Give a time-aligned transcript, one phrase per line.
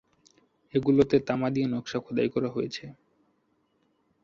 [0.73, 2.85] এগুলোতে তামা দিয়ে নকশা খোদাই করা হয়েছে।